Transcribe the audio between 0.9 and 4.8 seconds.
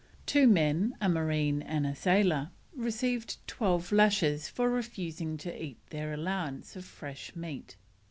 a marine and a sailor, received twelve lashes for